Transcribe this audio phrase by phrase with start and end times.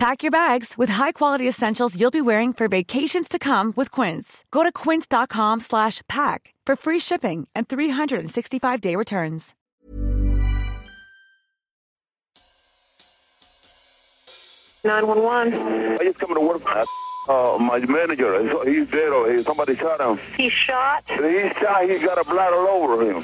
[0.00, 4.46] Pack your bags with high-quality essentials you'll be wearing for vacations to come with Quince.
[4.50, 9.54] Go to quince.com slash pack for free shipping and 365-day returns.
[14.86, 15.52] Nine one one.
[15.52, 16.62] I just coming to work.
[17.28, 20.18] Uh, my manager, he's dead or somebody shot him.
[20.34, 21.04] He shot.
[21.10, 21.90] He shot.
[21.90, 23.22] He got a blood all over him.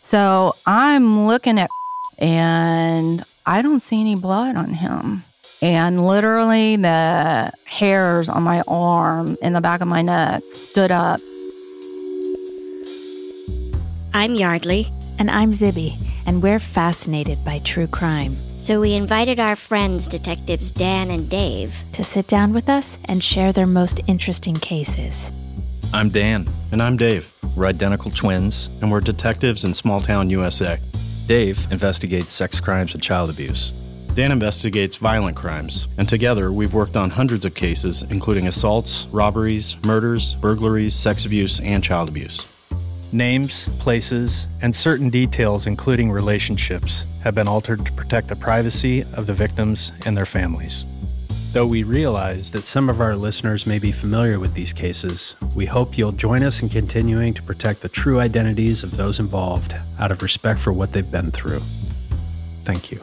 [0.00, 1.70] So I'm looking at
[2.18, 5.22] and I don't see any blood on him.
[5.62, 11.20] And literally, the hairs on my arm and the back of my neck stood up.
[14.12, 14.92] I'm Yardley.
[15.18, 15.94] And I'm Zibby,
[16.26, 18.32] and we're fascinated by true crime.
[18.32, 23.24] So we invited our friends, detectives Dan and Dave, to sit down with us and
[23.24, 25.32] share their most interesting cases.
[25.94, 26.46] I'm Dan.
[26.72, 27.32] And I'm Dave.
[27.56, 30.78] We're identical twins, and we're detectives in small town USA.
[31.26, 33.85] Dave investigates sex crimes and child abuse.
[34.16, 39.76] Dan investigates violent crimes, and together we've worked on hundreds of cases, including assaults, robberies,
[39.84, 42.50] murders, burglaries, sex abuse, and child abuse.
[43.12, 49.26] Names, places, and certain details, including relationships, have been altered to protect the privacy of
[49.26, 50.86] the victims and their families.
[51.52, 55.66] Though we realize that some of our listeners may be familiar with these cases, we
[55.66, 60.10] hope you'll join us in continuing to protect the true identities of those involved out
[60.10, 61.60] of respect for what they've been through.
[62.64, 63.02] Thank you.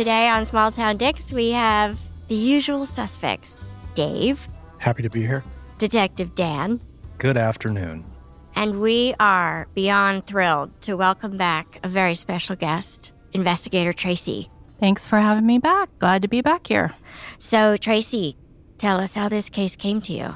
[0.00, 3.54] Today on Small Town Dicks, we have the usual suspects
[3.94, 4.48] Dave,
[4.78, 5.44] Happy to be here.
[5.76, 6.80] Detective Dan,
[7.18, 8.06] Good afternoon.
[8.56, 14.48] and we are beyond thrilled to welcome back a very special guest, Investigator Tracy.
[14.78, 15.90] Thanks for having me back.
[15.98, 16.94] Glad to be back here.
[17.36, 18.38] So, Tracy,
[18.78, 20.34] tell us how this case came to you.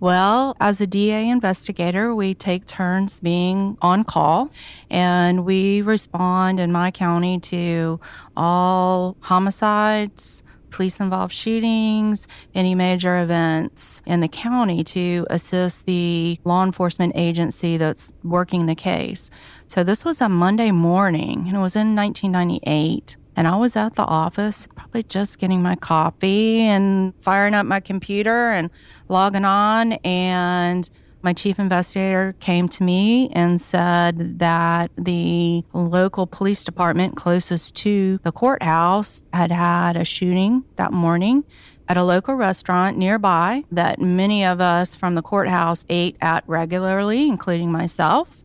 [0.00, 4.50] Well, as a DA investigator, we take turns being on call
[4.88, 7.98] and we respond in my county to
[8.36, 16.62] all homicides, police involved shootings, any major events in the county to assist the law
[16.62, 19.30] enforcement agency that's working the case.
[19.66, 23.16] So this was a Monday morning and it was in 1998.
[23.38, 27.78] And I was at the office, probably just getting my coffee and firing up my
[27.78, 28.68] computer and
[29.08, 29.92] logging on.
[30.02, 30.90] And
[31.22, 38.18] my chief investigator came to me and said that the local police department closest to
[38.24, 41.44] the courthouse had had a shooting that morning
[41.88, 47.28] at a local restaurant nearby that many of us from the courthouse ate at regularly,
[47.28, 48.42] including myself.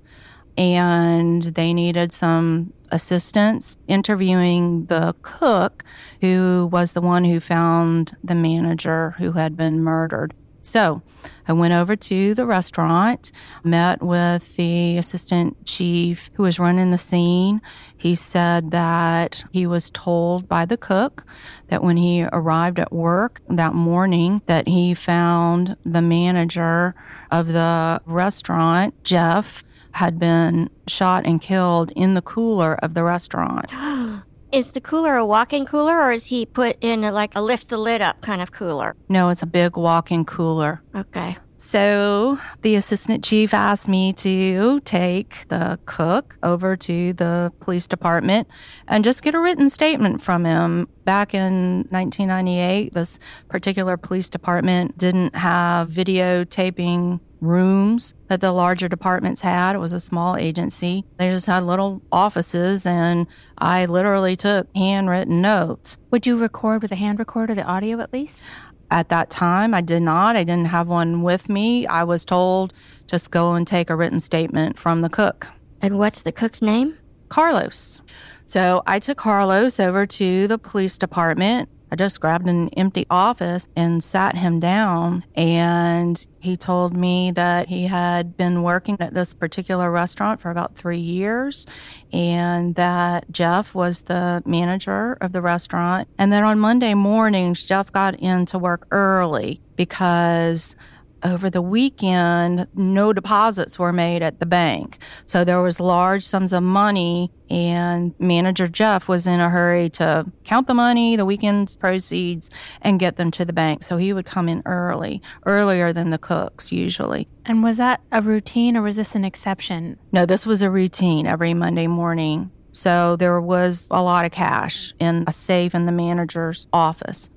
[0.55, 5.83] And they needed some assistance interviewing the cook,
[6.21, 10.33] who was the one who found the manager who had been murdered.
[10.65, 11.01] So
[11.45, 13.33] I went over to the restaurant,
[13.65, 17.61] met with the assistant chief who was running the scene.
[17.97, 21.25] He said that he was told by the cook
[21.67, 26.95] that when he arrived at work that morning that he found the manager
[27.29, 33.71] of the restaurant, Jeff, had been shot and killed in the cooler of the restaurant.
[34.51, 37.41] Is the cooler a walk in cooler or is he put in a, like a
[37.41, 38.95] lift the lid up kind of cooler?
[39.09, 40.83] No, it's a big walk in cooler.
[40.93, 41.37] Okay.
[41.63, 48.49] So the assistant chief asked me to take the cook over to the police department
[48.87, 50.89] and just get a written statement from him.
[51.05, 53.17] Back in 1998, this
[53.47, 59.75] particular police department didn't have videotaping rooms that the larger departments had.
[59.75, 61.05] It was a small agency.
[61.17, 63.27] They just had little offices, and
[63.57, 65.97] I literally took handwritten notes.
[66.11, 68.43] Would you record with a hand recorder, the audio at least?
[68.89, 70.35] At that time, I did not.
[70.35, 71.87] I didn't have one with me.
[71.87, 72.73] I was told
[73.07, 75.47] just go and take a written statement from the cook.
[75.81, 76.97] And what's the cook's name?
[77.29, 78.01] Carlos.
[78.45, 81.69] So I took Carlos over to the police department.
[81.93, 85.23] I just grabbed an empty office and sat him down.
[85.35, 90.73] And he told me that he had been working at this particular restaurant for about
[90.73, 91.67] three years
[92.11, 96.07] and that Jeff was the manager of the restaurant.
[96.17, 100.75] And then on Monday mornings, Jeff got into work early because
[101.23, 104.97] over the weekend, no deposits were made at the bank.
[105.25, 110.25] So there was large sums of money and manager Jeff was in a hurry to
[110.43, 112.49] count the money, the weekend's proceeds,
[112.81, 113.83] and get them to the bank.
[113.83, 117.27] So he would come in early, earlier than the cooks usually.
[117.45, 119.99] And was that a routine or was this an exception?
[120.11, 122.51] No, this was a routine every Monday morning.
[122.71, 127.29] So there was a lot of cash in a safe in the manager's office.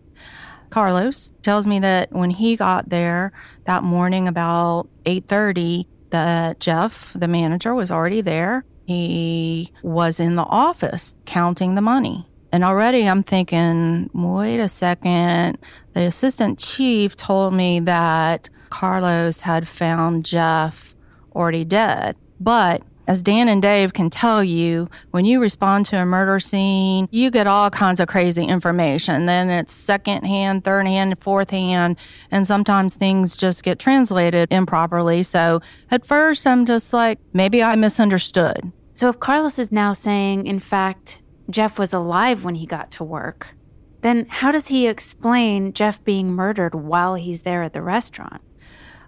[0.76, 3.32] Carlos tells me that when he got there
[3.64, 8.62] that morning about 8:30 that Jeff, the manager was already there.
[8.84, 12.28] He was in the office counting the money.
[12.52, 15.56] And already I'm thinking, wait a second.
[15.94, 20.94] The assistant chief told me that Carlos had found Jeff
[21.34, 22.16] already dead.
[22.38, 27.08] But as Dan and Dave can tell you, when you respond to a murder scene,
[27.10, 29.26] you get all kinds of crazy information.
[29.26, 31.98] Then it's second hand, third hand, fourth hand,
[32.30, 35.22] and sometimes things just get translated improperly.
[35.22, 35.60] So
[35.90, 38.72] at first, I'm just like, maybe I misunderstood.
[38.94, 43.04] So if Carlos is now saying, in fact, Jeff was alive when he got to
[43.04, 43.54] work,
[44.02, 48.40] then how does he explain Jeff being murdered while he's there at the restaurant?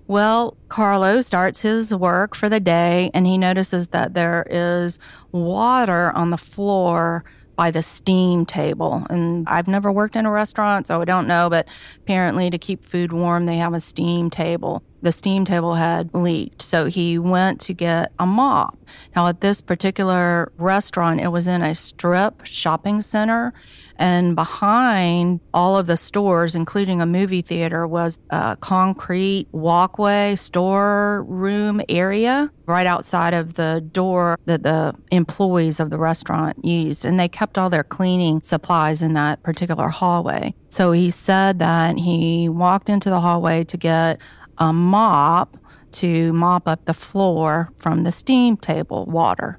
[0.09, 4.99] Well, Carlo starts his work for the day and he notices that there is
[5.33, 7.25] water on the floor
[7.57, 9.07] by the steam table.
[9.11, 11.69] And I've never worked in a restaurant, so I don't know, but
[11.99, 14.83] apparently to keep food warm, they have a steam table.
[15.01, 18.77] The steam table had leaked, so he went to get a mop.
[19.15, 23.53] Now, at this particular restaurant, it was in a strip shopping center.
[24.01, 31.81] And behind all of the stores, including a movie theater, was a concrete walkway, storeroom
[31.89, 37.05] area right outside of the door that the employees of the restaurant used.
[37.05, 40.55] And they kept all their cleaning supplies in that particular hallway.
[40.69, 44.21] So he said that he walked into the hallway to get
[44.59, 45.57] a mop
[45.91, 49.59] to mop up the floor from the steam table water.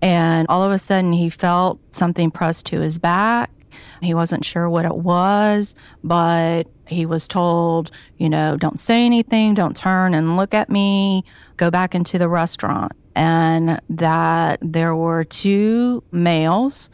[0.00, 3.50] And all of a sudden, he felt something pressed to his back
[4.00, 9.54] he wasn't sure what it was, but he was told, you know, don't say anything,
[9.54, 11.24] don't turn and look at me,
[11.56, 12.92] go back into the restaurant.
[13.14, 16.88] And that there were two males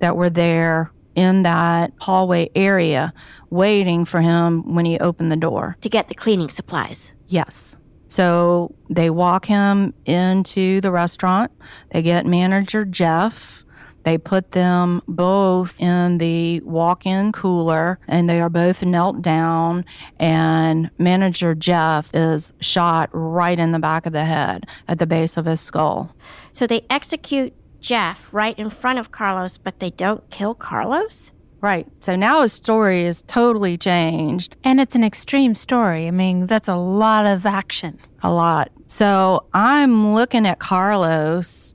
[0.00, 3.12] that were there in that hallway area
[3.50, 7.12] waiting for him when he opened the door to get the cleaning supplies.
[7.26, 7.76] Yes.
[8.08, 11.52] So they walk him into the restaurant.
[11.92, 13.60] They get manager Jeff
[14.02, 19.84] they put them both in the walk in cooler and they are both knelt down.
[20.18, 25.36] And manager Jeff is shot right in the back of the head at the base
[25.36, 26.14] of his skull.
[26.52, 31.32] So they execute Jeff right in front of Carlos, but they don't kill Carlos?
[31.60, 31.86] Right.
[32.00, 34.56] So now his story is totally changed.
[34.64, 36.06] And it's an extreme story.
[36.06, 37.98] I mean, that's a lot of action.
[38.22, 38.70] A lot.
[38.86, 41.74] So I'm looking at Carlos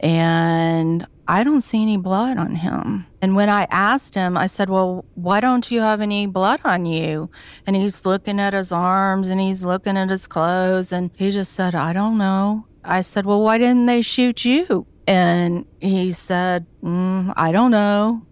[0.00, 3.06] and I don't see any blood on him.
[3.22, 6.84] And when I asked him, I said, Well, why don't you have any blood on
[6.84, 7.30] you?
[7.66, 10.92] And he's looking at his arms and he's looking at his clothes.
[10.92, 12.66] And he just said, I don't know.
[12.84, 14.86] I said, Well, why didn't they shoot you?
[15.06, 18.22] And he said, mm, I don't know.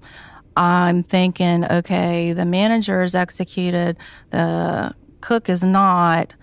[0.56, 3.96] I'm thinking, okay, the manager is executed,
[4.31, 6.34] the cook is not.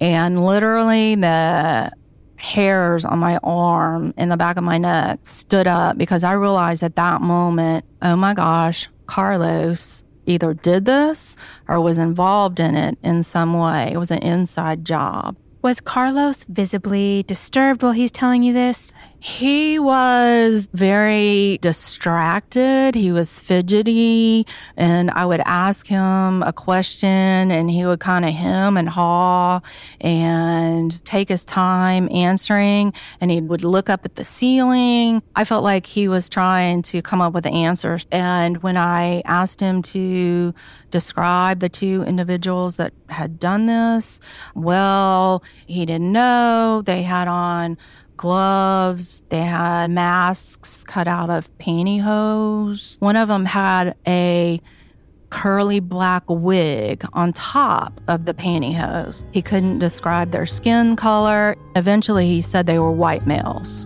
[0.00, 1.92] And literally, the
[2.36, 6.82] hairs on my arm in the back of my neck stood up because I realized
[6.82, 11.36] at that moment, oh my gosh, Carlos either did this
[11.68, 13.90] or was involved in it in some way.
[13.92, 15.36] It was an inside job.
[15.62, 18.92] Was Carlos visibly disturbed while he's telling you this?
[19.26, 22.94] He was very distracted.
[22.94, 24.46] He was fidgety.
[24.76, 29.62] And I would ask him a question and he would kind of hem and haw
[29.98, 32.92] and take his time answering.
[33.18, 35.22] And he would look up at the ceiling.
[35.34, 38.06] I felt like he was trying to come up with answers.
[38.12, 40.52] And when I asked him to
[40.90, 44.20] describe the two individuals that had done this,
[44.54, 46.82] well, he didn't know.
[46.84, 47.78] They had on
[48.16, 49.22] gloves.
[49.28, 53.00] They had masks cut out of pantyhose.
[53.00, 54.60] One of them had a
[55.30, 59.24] curly black wig on top of the pantyhose.
[59.32, 61.56] He couldn't describe their skin color.
[61.74, 63.84] Eventually, he said they were white males.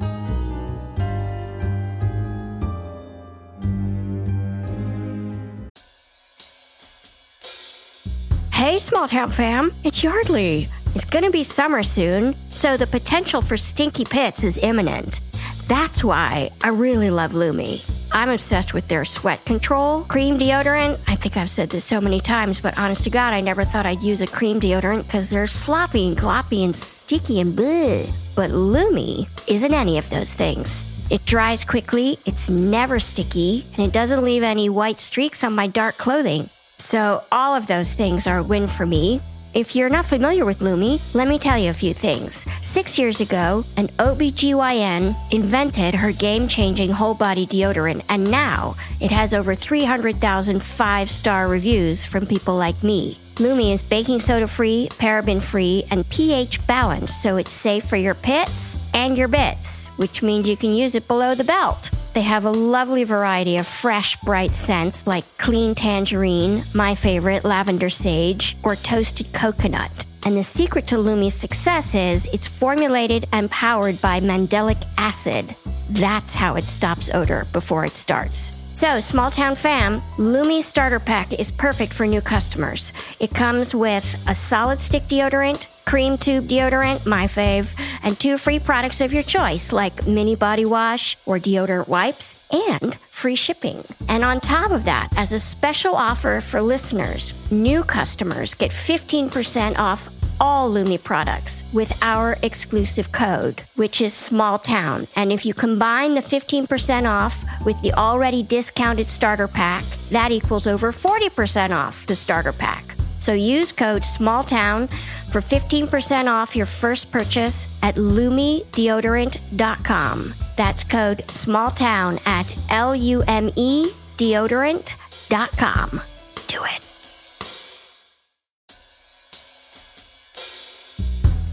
[8.53, 10.69] Hey, small town fam, it's Yardley.
[10.99, 15.21] It's gonna be summer soon, so the potential for stinky pits is imminent.
[15.69, 17.79] That's why I really love Lume.
[18.11, 20.99] I'm obsessed with their sweat control cream deodorant.
[21.07, 23.87] I think I've said this so many times, but honest to God, I never thought
[23.87, 28.35] I'd use a cream deodorant because they're sloppy and gloppy and sticky and bleh.
[28.35, 31.09] But Lume isn't any of those things.
[31.13, 35.69] It dries quickly, it's never sticky, and it doesn't leave any white streaks on my
[35.69, 36.51] dark clothing.
[36.79, 39.21] So, all of those things are a win for me.
[39.55, 42.45] If you're not familiar with Lume, let me tell you a few things.
[42.63, 49.11] Six years ago, an OBGYN invented her game changing whole body deodorant, and now it
[49.11, 53.17] has over 300,000 five star reviews from people like me.
[53.41, 58.15] Lume is baking soda free, paraben free, and pH balanced, so it's safe for your
[58.15, 61.91] pits and your bits, which means you can use it below the belt.
[62.19, 67.91] They have a lovely variety of fresh, bright scents like clean tangerine, my favorite, lavender
[67.91, 69.93] sage, or toasted coconut.
[70.27, 75.55] And the secret to Lume's success is it's formulated and powered by mandelic acid.
[75.91, 78.58] That's how it stops odor before it starts.
[78.79, 82.93] So, small town fam, Lume starter pack is perfect for new customers.
[83.19, 88.61] It comes with a solid stick deodorant, cream tube deodorant, my fave, and two free
[88.61, 93.83] products of your choice like mini body wash or deodorant wipes and free shipping.
[94.09, 99.77] And on top of that, as a special offer for listeners, new customers get 15%
[99.77, 100.09] off
[100.41, 105.07] all Lume products with our exclusive code, which is small town.
[105.17, 110.67] And if you combine the 15% off with the already discounted starter pack, that equals
[110.67, 112.85] over 40% off the starter pack.
[113.19, 114.91] So use code SMALLTOWN
[115.31, 120.33] for 15% off your first purchase at lumedeodorant.com.
[120.57, 126.01] That's code SMALLTOWN at L U M E deodorant.com.
[126.49, 126.88] Do it.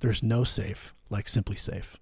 [0.00, 1.96] There's no safe like SimpliSafe.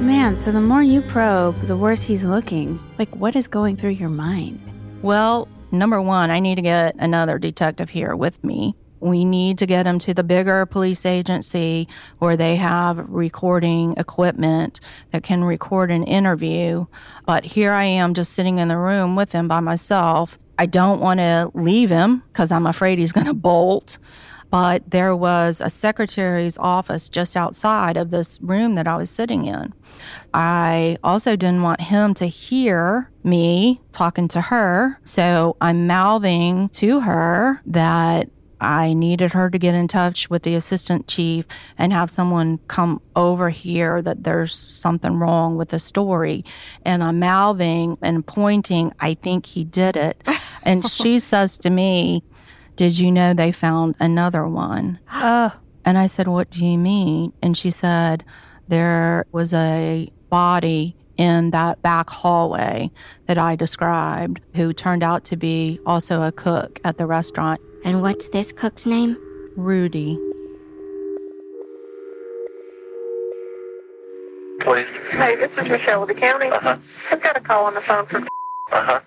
[0.00, 2.80] Man, so the more you probe, the worse he's looking.
[2.98, 4.60] Like, what is going through your mind?
[5.02, 8.76] Well, number one, I need to get another detective here with me.
[9.00, 11.86] We need to get him to the bigger police agency
[12.18, 16.86] where they have recording equipment that can record an interview.
[17.26, 20.38] But here I am just sitting in the room with him by myself.
[20.58, 23.98] I don't want to leave him because I'm afraid he's going to bolt
[24.50, 29.46] but there was a secretary's office just outside of this room that I was sitting
[29.46, 29.74] in.
[30.32, 37.00] I also didn't want him to hear me talking to her, so I'm mouthing to
[37.00, 41.46] her that I needed her to get in touch with the assistant chief
[41.76, 46.44] and have someone come over here that there's something wrong with the story.
[46.84, 50.22] And I'm mouthing and pointing, I think he did it.
[50.66, 52.24] And she says to me,
[52.76, 54.98] did you know they found another one?
[55.12, 55.58] Oh.
[55.84, 57.32] And I said, What do you mean?
[57.40, 58.24] And she said,
[58.68, 62.90] There was a body in that back hallway
[63.26, 67.60] that I described who turned out to be also a cook at the restaurant.
[67.86, 69.16] And what's this cook's name?
[69.54, 70.18] Rudy.
[74.58, 74.88] Please.
[75.12, 76.48] Hey, this is Michelle with the county.
[76.48, 76.78] Uh-huh.
[77.12, 78.26] I've got a call on the phone from
[78.72, 79.00] Uh-huh.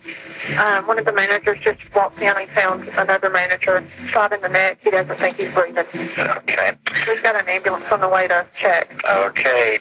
[0.64, 2.34] um, one of the managers just walked in.
[2.38, 4.80] He found another manager shot in the neck.
[4.82, 5.84] He doesn't think he's breathing.
[6.18, 6.72] Okay.
[7.06, 9.04] We've got an ambulance on the way to check.
[9.04, 9.80] Okay.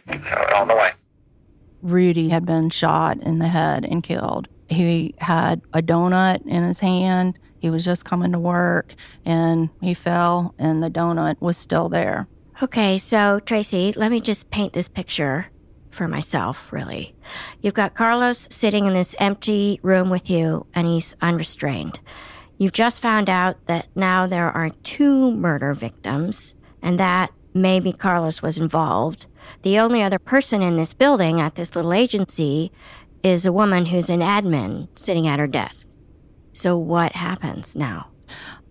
[0.57, 0.91] On the way.
[1.83, 4.49] Rudy had been shot in the head and killed.
[4.69, 7.39] He had a donut in his hand.
[7.59, 12.29] He was just coming to work and he fell, and the donut was still there.
[12.63, 15.47] Okay, so Tracy, let me just paint this picture
[15.91, 17.15] for myself, really.
[17.61, 22.01] You've got Carlos sitting in this empty room with you, and he's unrestrained.
[22.57, 28.43] You've just found out that now there are two murder victims, and that maybe Carlos
[28.43, 29.27] was involved.
[29.63, 32.73] The only other person in this building at this little agency
[33.23, 35.89] is a woman who's an admin sitting at her desk.
[36.59, 38.09] So, what happens now?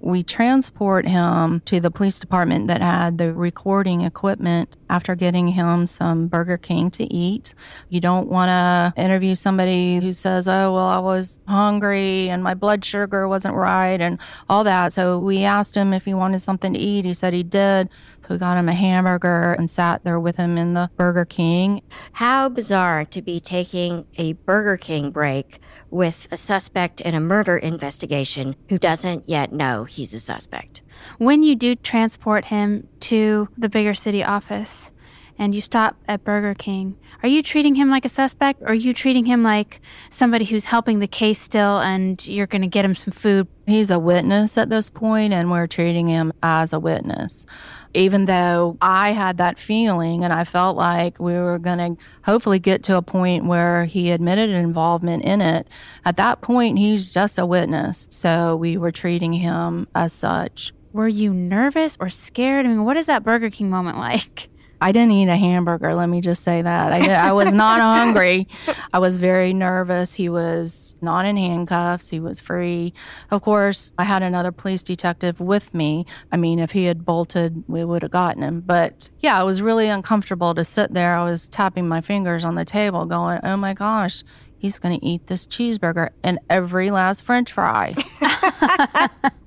[0.02, 5.88] We transport him to the police department that had the recording equipment after getting him
[5.88, 7.56] some Burger King to eat.
[7.88, 12.56] You don't want to interview somebody who says, Oh, well, I was hungry and my
[12.56, 14.20] blood sugar wasn't right and
[14.50, 14.92] all that.
[14.92, 17.06] So we asked him if he wanted something to eat.
[17.06, 17.90] He said he did.
[18.22, 21.82] So we got him a hamburger and sat there with him in the Burger King.
[22.12, 27.58] How bizarre to be taking a Burger King break with a suspect in a murder
[27.58, 30.82] investigation who doesn't yet know he's a suspect.
[31.18, 34.92] When you do transport him to the bigger city office
[35.40, 38.74] and you stop at Burger King, are you treating him like a suspect or are
[38.74, 42.86] you treating him like somebody who's helping the case still and you're going to get
[42.86, 43.48] him some food?
[43.68, 47.46] He's a witness at this point, and we're treating him as a witness.
[47.94, 52.60] Even though I had that feeling and I felt like we were going to hopefully
[52.60, 55.68] get to a point where he admitted involvement in it,
[56.06, 58.08] at that point, he's just a witness.
[58.10, 60.72] So we were treating him as such.
[60.94, 62.66] Were you nervous or scared?
[62.66, 64.48] I mean, what is that Burger King moment like?
[64.80, 65.96] I didn't eat a hamburger.
[65.96, 66.94] Let me just say that.
[66.94, 68.48] I, I was not hungry.
[68.94, 70.14] I was very nervous.
[70.14, 72.10] He was not in handcuffs.
[72.10, 72.94] He was free.
[73.32, 76.06] Of course, I had another police detective with me.
[76.32, 78.62] I mean, if he had bolted, we would have gotten him.
[78.62, 81.16] But yeah, it was really uncomfortable to sit there.
[81.16, 84.24] I was tapping my fingers on the table, going, oh my gosh,
[84.58, 87.94] he's going to eat this cheeseburger and every last french fry.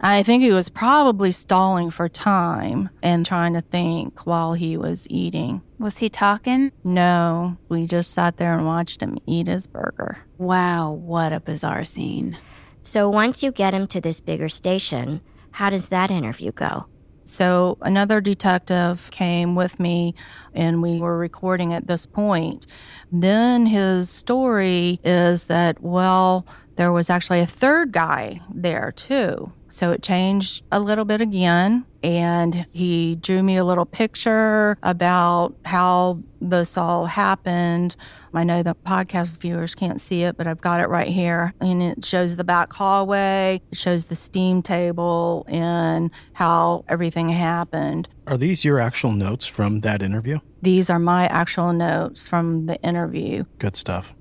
[0.01, 5.07] I think he was probably stalling for time and trying to think while he was
[5.11, 5.63] eating.
[5.79, 6.73] Was he talking?
[6.85, 10.19] No, we just sat there and watched him eat his burger.
[10.39, 12.37] Wow, what a bizarre scene.
[12.83, 15.21] So once you get him to this bigger station,
[15.53, 16.87] how does that interview go?
[17.31, 20.17] So another detective came with me
[20.53, 22.67] and we were recording at this point.
[23.13, 29.53] Then his story is that, well, there was actually a third guy there too.
[29.71, 31.87] So it changed a little bit again.
[32.03, 37.95] And he drew me a little picture about how this all happened.
[38.33, 41.53] I know the podcast viewers can't see it, but I've got it right here.
[41.61, 48.09] And it shows the back hallway, it shows the steam table, and how everything happened.
[48.27, 50.39] Are these your actual notes from that interview?
[50.63, 53.45] These are my actual notes from the interview.
[53.59, 54.15] Good stuff.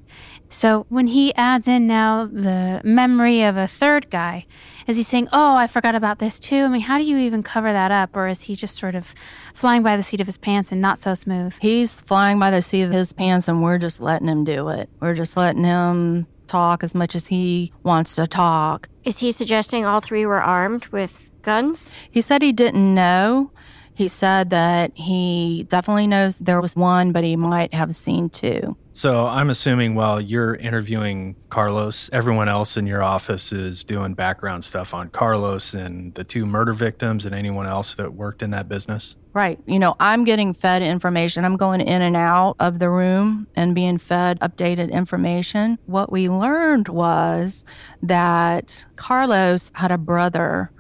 [0.50, 4.48] So when he adds in now the memory of a third guy,
[4.88, 6.64] is he saying, "Oh, I forgot about this too"?
[6.64, 9.14] I mean, how do you even cover that up, or is he just sort of
[9.54, 11.56] flying by the seat of his pants and not so smooth?
[11.62, 14.90] He's flying by the seat of his pants, and we're just letting him do it.
[15.00, 18.90] We're just letting him talk as much as he wants to talk.
[19.04, 21.92] Is he suggesting all three were armed with guns?
[22.10, 23.52] He said he didn't know.
[24.00, 28.78] He said that he definitely knows there was one, but he might have seen two.
[28.94, 34.64] So I'm assuming while you're interviewing Carlos, everyone else in your office is doing background
[34.64, 38.70] stuff on Carlos and the two murder victims and anyone else that worked in that
[38.70, 39.18] business?
[39.34, 39.60] Right.
[39.66, 41.44] You know, I'm getting fed information.
[41.44, 45.78] I'm going in and out of the room and being fed updated information.
[45.88, 47.66] What we learned was
[48.02, 50.72] that Carlos had a brother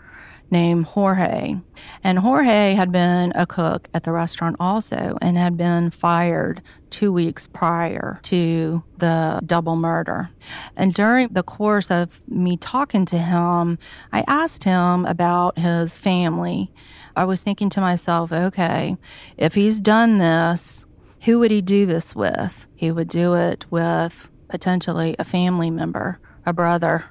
[0.51, 1.57] named Jorge.
[2.03, 7.11] And Jorge had been a cook at the restaurant also and had been fired two
[7.13, 10.29] weeks prior to the double murder.
[10.75, 13.77] And during the course of me talking to him,
[14.11, 16.71] I asked him about his family.
[17.15, 18.97] I was thinking to myself, okay,
[19.37, 20.85] if he's done this,
[21.21, 22.67] who would he do this with?
[22.75, 27.05] He would do it with potentially a family member, a brother,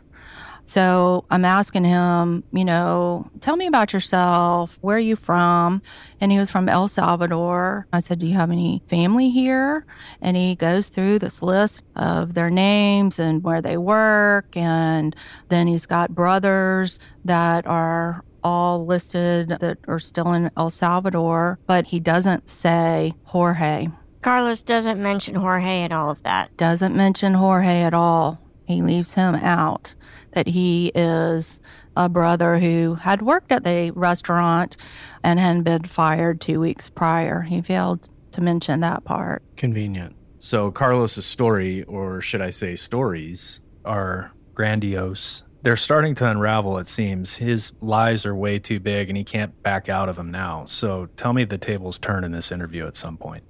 [0.68, 4.76] so I'm asking him, you know, tell me about yourself.
[4.82, 5.80] Where are you from?
[6.20, 7.86] And he was from El Salvador.
[7.90, 9.86] I said, Do you have any family here?
[10.20, 14.54] And he goes through this list of their names and where they work.
[14.58, 15.16] And
[15.48, 21.86] then he's got brothers that are all listed that are still in El Salvador, but
[21.86, 23.88] he doesn't say Jorge.
[24.20, 26.54] Carlos doesn't mention Jorge in all of that.
[26.58, 28.38] Doesn't mention Jorge at all.
[28.66, 29.94] He leaves him out
[30.32, 31.60] that he is
[31.96, 34.76] a brother who had worked at the restaurant
[35.24, 37.42] and had been fired two weeks prior.
[37.42, 39.42] He failed to mention that part.
[39.56, 40.14] Convenient.
[40.38, 45.42] So Carlos's story, or should I say stories, are grandiose.
[45.62, 47.36] They're starting to unravel, it seems.
[47.36, 50.64] His lies are way too big and he can't back out of them now.
[50.66, 53.42] So tell me the tables turn in this interview at some point.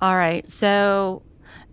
[0.00, 0.48] All right.
[0.48, 1.22] So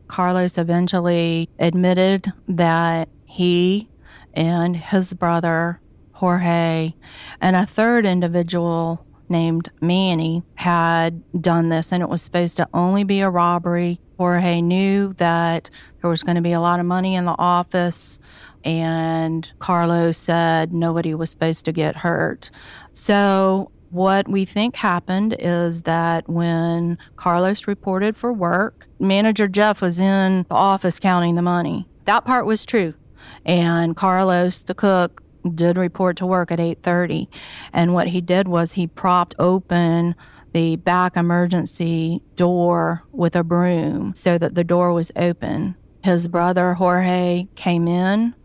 [0.07, 3.89] Carlos eventually admitted that he
[4.33, 5.79] and his brother,
[6.13, 6.93] Jorge,
[7.41, 13.03] and a third individual named Manny had done this, and it was supposed to only
[13.03, 13.99] be a robbery.
[14.17, 15.69] Jorge knew that
[16.01, 18.19] there was going to be a lot of money in the office,
[18.63, 22.51] and Carlos said nobody was supposed to get hurt.
[22.93, 29.99] So, what we think happened is that when Carlos reported for work, manager Jeff was
[29.99, 31.87] in the office counting the money.
[32.05, 32.95] That part was true.
[33.45, 37.27] And Carlos, the cook, did report to work at 8:30,
[37.73, 40.15] and what he did was he propped open
[40.53, 45.75] the back emergency door with a broom so that the door was open.
[46.03, 48.35] His brother Jorge came in.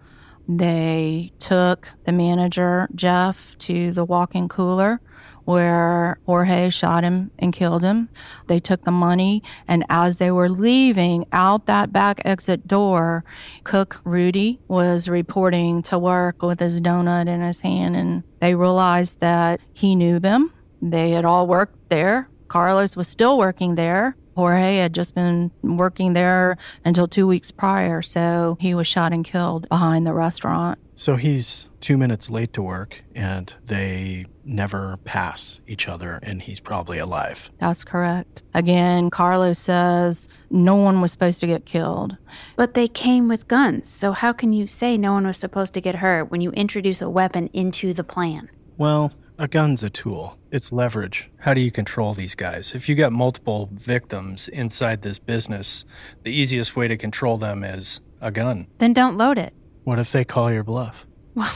[0.49, 5.01] They took the manager Jeff to the walk-in cooler
[5.49, 8.11] where Jorge shot him and killed him.
[8.49, 13.25] They took the money, and as they were leaving out that back exit door,
[13.65, 19.21] Cook Rudy was reporting to work with his donut in his hand, and they realized
[19.21, 20.53] that he knew them.
[20.83, 22.29] They had all worked there.
[22.49, 24.17] Carlos was still working there.
[24.37, 29.25] Jorge had just been working there until two weeks prior, so he was shot and
[29.25, 30.79] killed behind the restaurant.
[30.95, 36.61] So he's two minutes late to work and they never pass each other and he's
[36.61, 37.51] probably alive.
[37.59, 38.43] That's correct.
[38.55, 42.17] Again, Carlos says no one was supposed to get killed.
[42.57, 45.81] But they came with guns, so how can you say no one was supposed to
[45.81, 48.49] get hurt when you introduce a weapon into the plan?
[48.77, 50.37] Well, a gun's a tool.
[50.51, 51.31] It's leverage.
[51.39, 52.75] How do you control these guys?
[52.75, 55.85] If you got multiple victims inside this business,
[56.23, 58.67] the easiest way to control them is a gun.
[58.79, 59.53] Then don't load it.
[59.85, 61.07] What if they call your bluff?
[61.35, 61.53] Well,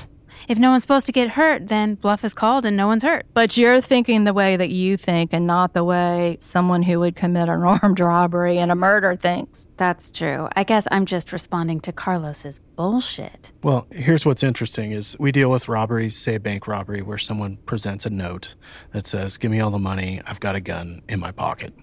[0.48, 3.26] if no one's supposed to get hurt, then bluff is called and no one's hurt.
[3.34, 7.16] But you're thinking the way that you think and not the way someone who would
[7.16, 9.68] commit an armed robbery and a murder thinks.
[9.76, 10.48] That's true.
[10.56, 13.52] I guess I'm just responding to Carlos's bullshit.
[13.62, 17.58] Well, here's what's interesting is we deal with robberies, say a bank robbery where someone
[17.66, 18.54] presents a note
[18.92, 20.20] that says, "Give me all the money.
[20.26, 21.74] I've got a gun in my pocket."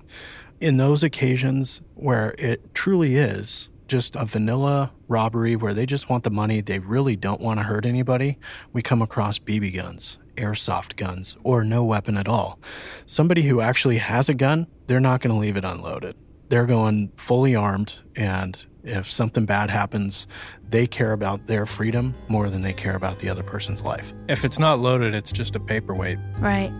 [0.59, 6.23] In those occasions where it truly is just a vanilla robbery where they just want
[6.23, 8.37] the money, they really don't want to hurt anybody,
[8.71, 12.59] we come across BB guns, airsoft guns, or no weapon at all.
[13.05, 16.15] Somebody who actually has a gun, they're not going to leave it unloaded.
[16.49, 20.27] They're going fully armed, and if something bad happens,
[20.67, 24.13] they care about their freedom more than they care about the other person's life.
[24.27, 26.17] If it's not loaded, it's just a paperweight.
[26.39, 26.71] Right.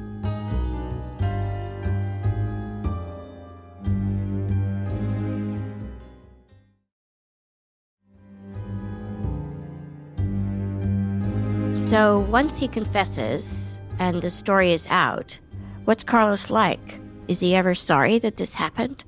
[11.80, 15.40] So once he confesses and the story is out,
[15.86, 17.00] what's Carlos like?
[17.28, 19.04] Is he ever sorry that this happened?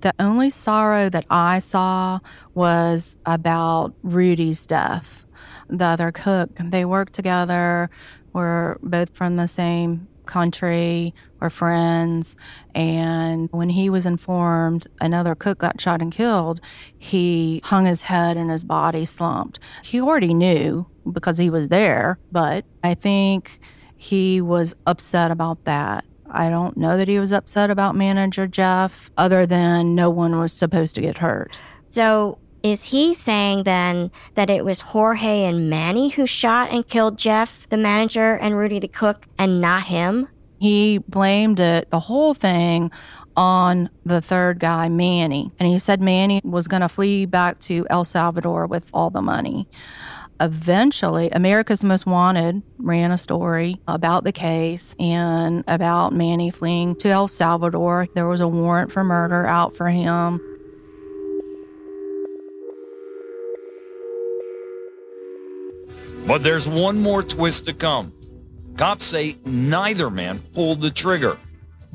[0.00, 2.18] The only sorrow that I saw
[2.52, 5.24] was about Rudy's death.
[5.68, 7.90] The other cook, they worked together,
[8.32, 12.36] were both from the same country, were friends.
[12.74, 16.60] And when he was informed another cook got shot and killed,
[16.98, 19.60] he hung his head and his body slumped.
[19.82, 23.58] He already knew because he was there, but I think
[23.96, 26.04] he was upset about that.
[26.30, 30.52] I don't know that he was upset about manager Jeff, other than no one was
[30.52, 31.56] supposed to get hurt.
[31.90, 37.18] So is he saying then that it was Jorge and Manny who shot and killed
[37.18, 40.28] Jeff, the manager, and Rudy the cook, and not him?
[40.58, 42.90] He blamed it, the whole thing,
[43.36, 45.52] on the third guy, Manny.
[45.58, 49.20] And he said Manny was going to flee back to El Salvador with all the
[49.20, 49.68] money.
[50.44, 57.08] Eventually, America's Most Wanted ran a story about the case and about Manny fleeing to
[57.08, 58.08] El Salvador.
[58.14, 60.38] There was a warrant for murder out for him.
[66.26, 68.12] But there's one more twist to come.
[68.76, 71.38] Cops say neither man pulled the trigger.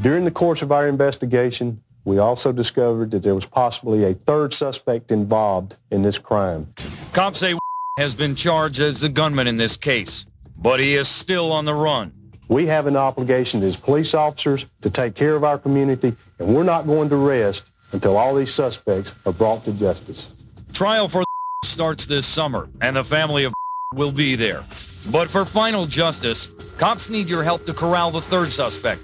[0.01, 4.55] During the course of our investigation, we also discovered that there was possibly a third
[4.55, 6.73] suspect involved in this crime.
[7.13, 7.53] Cops say
[7.99, 10.25] has been charged as the gunman in this case,
[10.57, 12.13] but he is still on the run.
[12.47, 16.63] We have an obligation as police officers to take care of our community, and we're
[16.63, 20.33] not going to rest until all these suspects are brought to justice.
[20.71, 21.25] Trial for
[21.65, 23.53] starts this summer, and the family of
[23.93, 24.63] will be there.
[25.11, 29.01] But for final justice, cops need your help to corral the third suspect.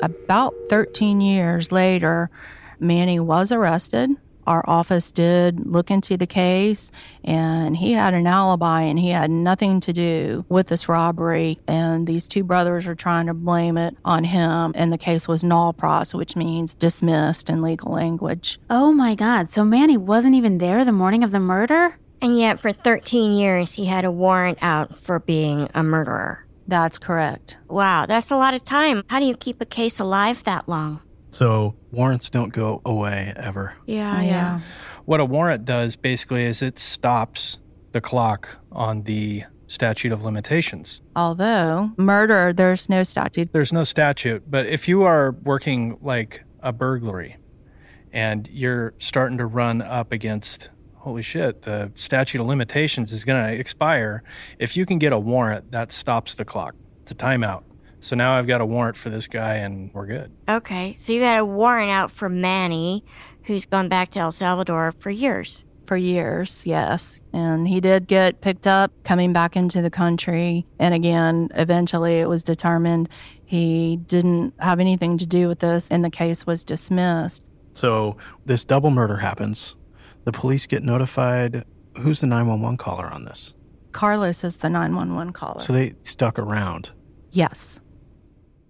[0.00, 2.30] About 13 years later,
[2.78, 4.10] Manny was arrested.
[4.46, 6.90] Our office did look into the case,
[7.24, 11.58] and he had an alibi and he had nothing to do with this robbery.
[11.66, 15.42] And these two brothers are trying to blame it on him, and the case was
[15.42, 18.58] nolle pros, which means dismissed in legal language.
[18.68, 19.48] Oh my God.
[19.48, 21.98] So Manny wasn't even there the morning of the murder?
[22.20, 26.46] And yet, for 13 years, he had a warrant out for being a murderer.
[26.68, 27.58] That's correct.
[27.68, 29.02] Wow, that's a lot of time.
[29.08, 31.00] How do you keep a case alive that long?
[31.32, 33.74] So warrants don't go away ever.
[33.86, 34.60] Yeah, yeah.
[35.04, 37.58] What a warrant does basically is it stops
[37.92, 41.00] the clock on the statute of limitations.
[41.14, 43.52] Although murder, there's no statute.
[43.52, 47.36] There's no statute, but if you are working like a burglary
[48.12, 53.44] and you're starting to run up against holy shit, the statute of limitations is going
[53.44, 54.22] to expire.
[54.58, 56.74] If you can get a warrant, that stops the clock.
[57.02, 57.64] It's a timeout.
[58.02, 60.32] So now I've got a warrant for this guy and we're good.
[60.48, 63.04] Okay, so you got a warrant out for Manny,
[63.44, 65.64] who's gone back to El Salvador for years.
[65.86, 67.20] For years, yes.
[67.32, 70.66] And he did get picked up coming back into the country.
[70.80, 73.08] And again, eventually it was determined
[73.44, 77.44] he didn't have anything to do with this and the case was dismissed.
[77.72, 79.76] So this double murder happens.
[80.24, 81.64] The police get notified.
[81.98, 83.54] Who's the 911 caller on this?
[83.92, 85.60] Carlos is the 911 caller.
[85.60, 86.90] So they stuck around.
[87.30, 87.80] Yes.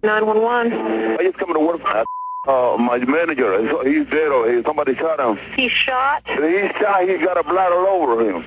[0.03, 1.17] 911.
[1.17, 1.81] I just coming to work.
[2.45, 5.37] Uh, my manager, he's dead or he, somebody shot him.
[5.55, 6.27] He shot?
[6.27, 8.45] He shot, he got a blood all over him.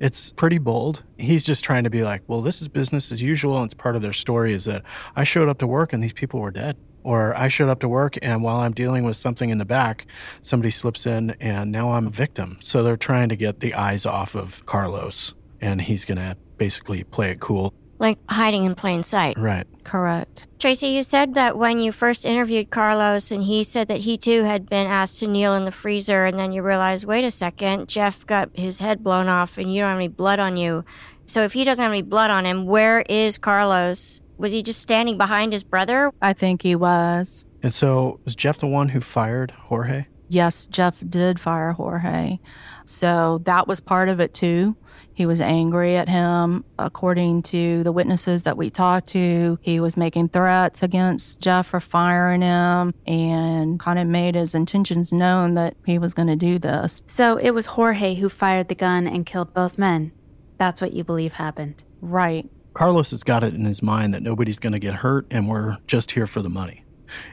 [0.00, 1.02] It's pretty bold.
[1.18, 3.58] He's just trying to be like, well, this is business as usual.
[3.58, 4.84] And it's part of their story is that
[5.14, 6.78] I showed up to work and these people were dead.
[7.02, 10.06] Or I showed up to work and while I'm dealing with something in the back,
[10.40, 12.56] somebody slips in and now I'm a victim.
[12.60, 17.04] So they're trying to get the eyes off of Carlos and he's going to basically
[17.04, 17.74] play it cool.
[17.98, 19.38] Like hiding in plain sight.
[19.38, 19.66] Right.
[19.84, 20.46] Correct.
[20.58, 24.44] Tracy, you said that when you first interviewed Carlos and he said that he too
[24.44, 27.88] had been asked to kneel in the freezer and then you realized, wait a second,
[27.88, 30.84] Jeff got his head blown off and you don't have any blood on you.
[31.26, 34.20] So if he doesn't have any blood on him, where is Carlos?
[34.36, 36.12] Was he just standing behind his brother?
[36.22, 37.46] I think he was.
[37.62, 40.06] And so was Jeff the one who fired Jorge?
[40.28, 42.38] yes, Jeff did fire Jorge.
[42.84, 44.76] So that was part of it too.
[45.18, 46.64] He was angry at him.
[46.78, 51.80] According to the witnesses that we talked to, he was making threats against Jeff for
[51.80, 56.60] firing him and kind of made his intentions known that he was going to do
[56.60, 57.02] this.
[57.08, 60.12] So it was Jorge who fired the gun and killed both men.
[60.56, 61.82] That's what you believe happened.
[62.00, 62.48] Right.
[62.72, 65.78] Carlos has got it in his mind that nobody's going to get hurt and we're
[65.88, 66.84] just here for the money.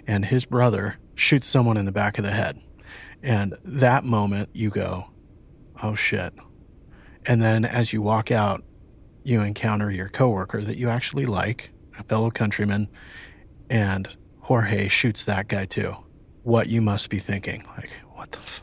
[0.08, 2.60] And his brother shoots someone in the back of the head.
[3.22, 5.06] And that moment, you go,
[5.84, 6.34] oh shit.
[7.26, 8.64] And then as you walk out,
[9.24, 12.90] you encounter your coworker that you actually like, a fellow countryman,
[13.70, 15.96] and Jorge shoots that guy too.
[16.44, 18.62] What you must be thinking, like, what the f-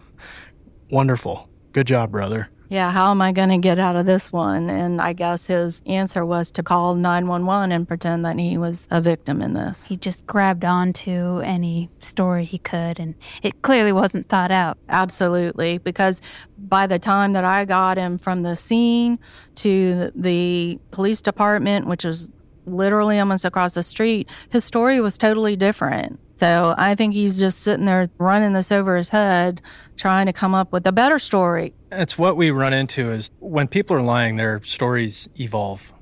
[0.90, 1.48] Wonderful.
[1.72, 2.50] Good job, brother.
[2.72, 4.70] Yeah, how am I going to get out of this one?
[4.70, 8.98] And I guess his answer was to call 911 and pretend that he was a
[8.98, 9.88] victim in this.
[9.88, 14.78] He just grabbed onto any story he could, and it clearly wasn't thought out.
[14.88, 16.22] Absolutely, because
[16.56, 19.18] by the time that I got him from the scene
[19.56, 22.30] to the police department, which was
[22.64, 26.18] literally almost across the street, his story was totally different.
[26.36, 29.60] So I think he's just sitting there running this over his head,
[29.98, 31.74] trying to come up with a better story.
[31.94, 35.92] It's what we run into is when people are lying, their stories evolve.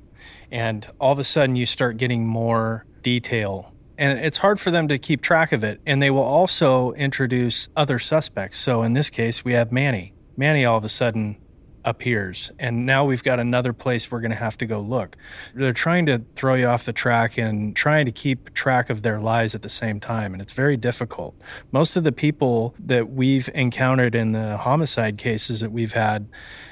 [0.49, 3.73] And all of a sudden you start getting more detail.
[3.97, 5.81] And it's hard for them to keep track of it.
[5.85, 8.57] And they will also introduce other suspects.
[8.57, 10.13] So in this case, we have Manny.
[10.37, 11.37] Manny all of a sudden
[11.83, 12.51] appears.
[12.59, 15.17] And now we've got another place we're going to have to go look.
[15.53, 19.19] They're trying to throw you off the track and trying to keep track of their
[19.19, 20.33] lies at the same time.
[20.33, 21.35] And it's very difficult.
[21.71, 26.27] Most of the people that we've encountered in the homicide cases that we've had,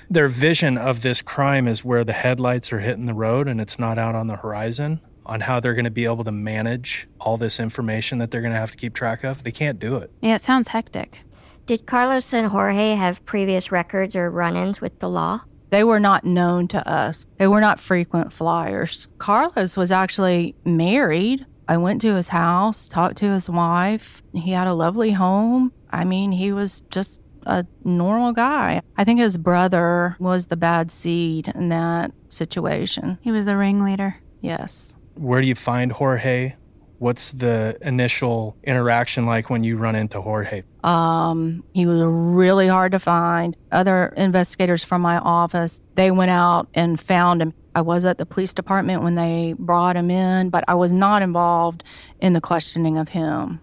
[0.09, 3.79] their vision of this crime is where the headlights are hitting the road and it's
[3.79, 5.01] not out on the horizon.
[5.25, 8.53] On how they're going to be able to manage all this information that they're going
[8.53, 9.43] to have to keep track of.
[9.43, 10.11] They can't do it.
[10.21, 11.21] Yeah, it sounds hectic.
[11.69, 15.41] Did Carlos and Jorge have previous records or run ins with the law?
[15.69, 17.27] They were not known to us.
[17.37, 19.07] They were not frequent flyers.
[19.19, 21.45] Carlos was actually married.
[21.67, 24.23] I went to his house, talked to his wife.
[24.33, 25.71] He had a lovely home.
[25.91, 28.81] I mean, he was just a normal guy.
[28.97, 33.19] I think his brother was the bad seed in that situation.
[33.21, 34.15] He was the ringleader.
[34.41, 34.95] Yes.
[35.13, 36.55] Where do you find Jorge?
[36.97, 40.63] What's the initial interaction like when you run into Jorge?
[40.83, 43.55] Um, he was really hard to find.
[43.71, 47.53] Other investigators from my office, they went out and found him.
[47.75, 51.21] I was at the police department when they brought him in, but I was not
[51.21, 51.83] involved
[52.19, 53.61] in the questioning of him.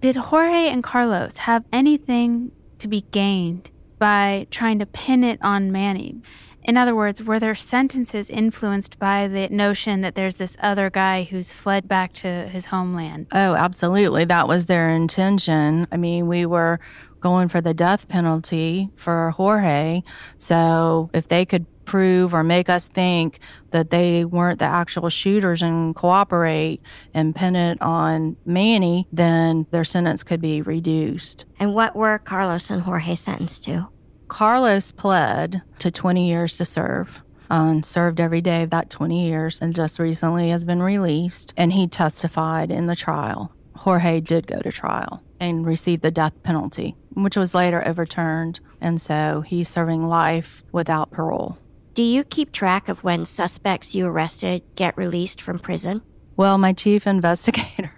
[0.00, 5.72] Did Jorge and Carlos have anything to be gained by trying to pin it on
[5.72, 6.20] Manny?
[6.64, 11.24] In other words, were their sentences influenced by the notion that there's this other guy
[11.24, 13.26] who's fled back to his homeland?
[13.32, 14.24] Oh, absolutely.
[14.24, 15.86] That was their intention.
[15.92, 16.80] I mean, we were
[17.20, 20.02] going for the death penalty for Jorge.
[20.38, 23.38] So if they could prove or make us think
[23.70, 26.80] that they weren't the actual shooters and cooperate
[27.12, 31.44] and pin it on Manny, then their sentence could be reduced.
[31.58, 33.88] And what were Carlos and Jorge sentenced to?
[34.34, 37.22] Carlos pled to 20 years to serve.
[37.50, 41.72] Um, served every day of that 20 years and just recently has been released and
[41.72, 43.52] he testified in the trial.
[43.76, 48.58] Jorge did go to trial and received the death penalty, which was later overturned.
[48.80, 51.56] And so he's serving life without parole.
[51.92, 56.02] Do you keep track of when suspects you arrested get released from prison?
[56.36, 57.92] Well, my chief investigator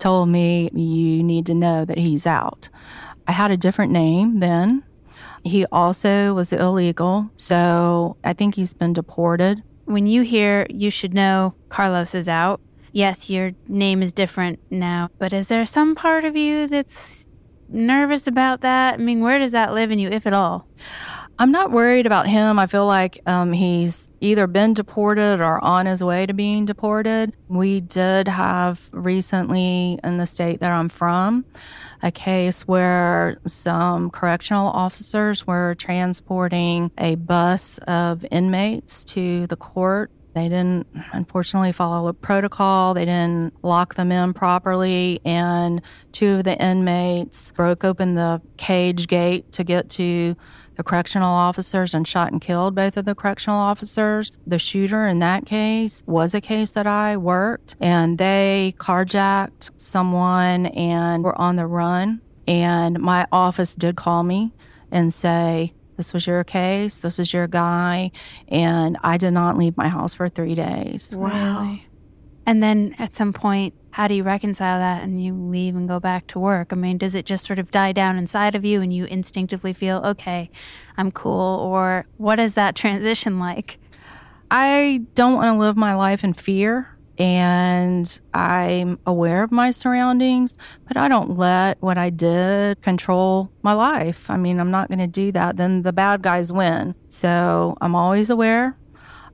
[0.00, 2.68] told me you need to know that he's out.
[3.28, 4.82] I had a different name then.
[5.44, 9.62] He also was illegal, so I think he's been deported.
[9.84, 12.60] When you hear you should know Carlos is out,
[12.92, 17.26] yes, your name is different now, but is there some part of you that's
[17.68, 18.94] nervous about that?
[18.94, 20.66] I mean, where does that live in you, if at all?
[21.40, 22.58] I'm not worried about him.
[22.58, 27.32] I feel like um, he's either been deported or on his way to being deported.
[27.46, 31.44] We did have recently in the state that I'm from
[32.02, 40.10] a case where some correctional officers were transporting a bus of inmates to the court
[40.38, 42.94] they didn't, unfortunately, follow a protocol.
[42.94, 45.20] They didn't lock them in properly.
[45.24, 45.82] And
[46.12, 50.36] two of the inmates broke open the cage gate to get to
[50.78, 54.32] the correctional officers and shot and killed both of the correctional officers.
[54.46, 60.66] The shooter in that case was a case that I worked, and they carjacked someone
[60.66, 62.20] and were on the run.
[62.46, 64.54] And my office did call me
[64.92, 67.00] and say, this was your case.
[67.00, 68.12] This is your guy.
[68.46, 71.14] And I did not leave my house for three days.
[71.14, 71.76] Wow.
[72.46, 75.98] And then at some point, how do you reconcile that and you leave and go
[75.98, 76.68] back to work?
[76.72, 79.72] I mean, does it just sort of die down inside of you and you instinctively
[79.72, 80.52] feel, okay,
[80.96, 81.58] I'm cool?
[81.58, 83.80] Or what is that transition like?
[84.52, 90.56] I don't want to live my life in fear and I'm aware of my surroundings,
[90.86, 94.30] but I don't let what I did control my life.
[94.30, 95.56] I mean, I'm not going to do that.
[95.56, 96.94] Then the bad guys win.
[97.08, 98.78] So I'm always aware.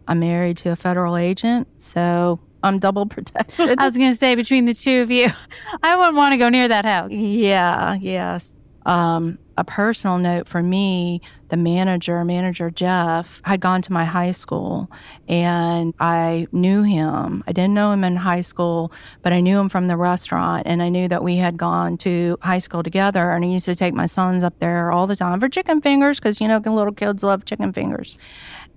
[0.08, 3.78] I'm married to a federal agent, so I'm double protected.
[3.78, 5.28] I was going to say, between the two of you,
[5.82, 7.10] I wouldn't want to go near that house.
[7.10, 8.56] Yeah, yes.
[8.86, 14.32] Um, a personal note for me, the manager, manager Jeff, had gone to my high
[14.32, 14.90] school
[15.28, 17.44] and I knew him.
[17.46, 18.92] I didn't know him in high school,
[19.22, 22.36] but I knew him from the restaurant and I knew that we had gone to
[22.42, 25.40] high school together and I used to take my sons up there all the time
[25.40, 28.16] for chicken fingers because, you know, little kids love chicken fingers.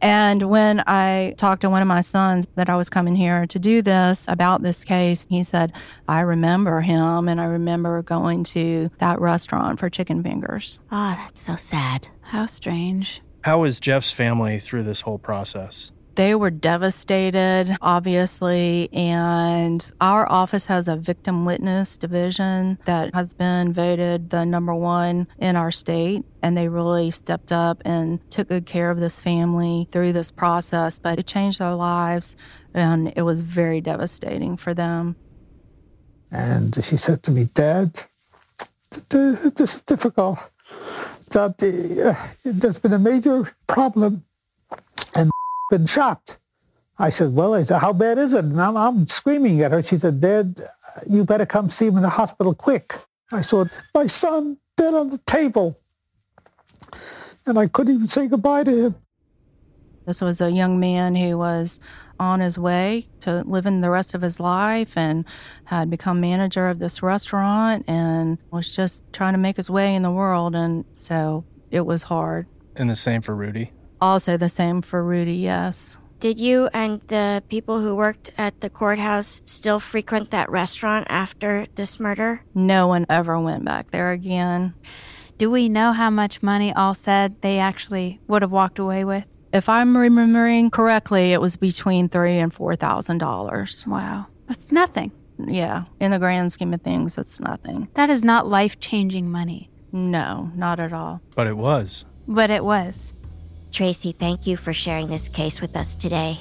[0.02, 3.60] And when I talked to one of my sons that I was coming here to
[3.60, 5.74] do this about this case, he said,
[6.08, 10.80] I remember him and I remember going to that restaurant for chicken fingers.
[10.92, 12.08] Oh, that's so sad.
[12.22, 13.22] How strange.
[13.42, 15.92] How was Jeff's family through this whole process?
[16.18, 23.72] They were devastated, obviously, and our office has a victim witness division that has been
[23.72, 26.26] voted the number one in our state.
[26.42, 30.98] And they really stepped up and took good care of this family through this process,
[30.98, 32.36] but it changed their lives
[32.74, 35.18] and it was very devastating for them.
[36.32, 38.02] And she said to me, Dad,
[39.10, 40.40] this is difficult.
[41.30, 44.24] That uh, there's been a major problem
[45.14, 45.30] and
[45.70, 46.38] been shot.
[47.00, 48.46] I said, well, I said, how bad is it?
[48.46, 49.82] And I'm, I'm screaming at her.
[49.84, 50.60] She said, Dad,
[51.08, 52.96] you better come see him in the hospital quick.
[53.32, 55.78] I saw my son dead on the table.
[57.46, 58.96] And I couldn't even say goodbye to him.
[60.06, 61.80] This was a young man who was
[62.20, 65.26] on his way to living the rest of his life and
[65.66, 70.02] had become manager of this restaurant and was just trying to make his way in
[70.02, 70.56] the world.
[70.56, 72.48] And so it was hard.
[72.76, 73.72] And the same for Rudy?
[74.02, 75.98] Also, the same for Rudy, yes.
[76.20, 81.68] Did you and the people who worked at the courthouse still frequent that restaurant after
[81.76, 82.42] this murder?
[82.56, 84.74] No one ever went back there again.
[85.38, 89.28] Do we know how much money all said they actually would have walked away with?
[89.54, 93.86] If I'm remembering correctly, it was between three and four thousand dollars.
[93.88, 95.12] Wow, that's nothing.
[95.38, 97.90] Yeah, in the grand scheme of things, it's nothing.
[97.94, 99.70] That is not life changing money.
[99.92, 101.22] No, not at all.
[101.36, 102.06] But it was.
[102.28, 103.14] But it was.
[103.72, 106.40] Tracy, thank you for sharing this case with us today.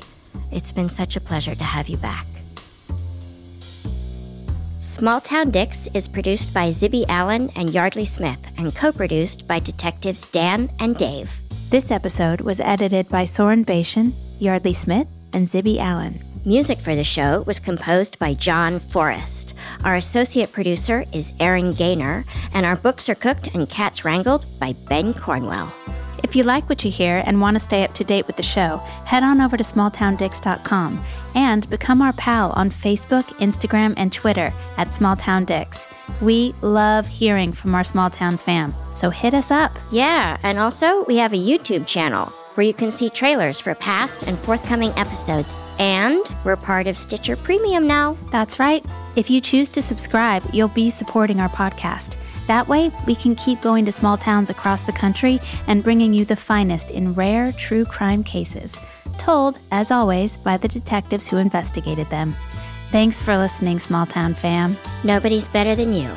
[0.50, 2.26] It's been such a pleasure to have you back.
[4.78, 9.58] Small Town Dicks is produced by Zibby Allen and Yardley Smith and co produced by
[9.58, 11.40] detectives Dan and Dave.
[11.70, 16.18] This episode was edited by Soren Bashan, Yardley Smith, and Zibby Allen.
[16.46, 19.52] Music for the show was composed by John Forrest.
[19.84, 22.24] Our associate producer is Aaron Gaynor,
[22.54, 25.74] and our books are cooked and cats wrangled by Ben Cornwell.
[26.22, 28.42] If you like what you hear and want to stay up to date with the
[28.42, 31.02] show, head on over to smalltowndicks.com
[31.34, 35.86] and become our pal on Facebook, Instagram, and Twitter at smalltowndicks.
[36.22, 39.72] We love hearing from our small town fam, so hit us up.
[39.90, 44.22] Yeah, and also we have a YouTube channel where you can see trailers for past
[44.22, 45.76] and forthcoming episodes.
[45.78, 48.16] And we're part of Stitcher Premium now.
[48.30, 48.84] That's right.
[49.14, 52.16] If you choose to subscribe, you'll be supporting our podcast.
[52.46, 56.24] That way, we can keep going to small towns across the country and bringing you
[56.24, 58.76] the finest in rare true crime cases,
[59.18, 62.34] told, as always, by the detectives who investigated them.
[62.90, 64.76] Thanks for listening, small town fam.
[65.02, 66.10] Nobody's better than you.